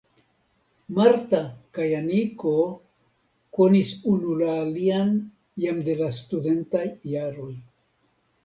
Marta 0.99 1.41
kaj 1.77 1.85
Aniko 1.97 2.53
konis 3.59 3.93
unu 4.15 4.39
la 4.41 4.49
alian 4.65 5.15
jam 5.67 5.85
de 5.91 5.99
la 6.03 6.09
studentaj 6.23 6.85
jaroj. 7.15 7.53